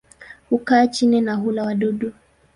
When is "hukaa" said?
0.49-0.87